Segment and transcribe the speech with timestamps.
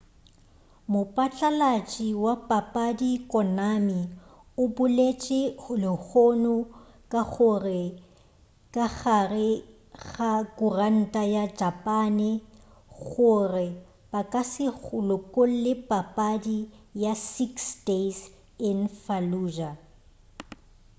[0.93, 4.01] mopatlalatši wa papadi konami
[4.61, 5.41] o boletše
[5.81, 6.55] lehono
[7.11, 7.21] ka
[9.01, 9.49] gare
[10.03, 12.29] ga khuranta ya japane
[13.03, 13.67] gore
[14.11, 14.65] ba ka se
[15.09, 16.57] lokolle papadi
[17.03, 17.53] ya six
[17.87, 18.19] days
[18.69, 19.75] in fallujah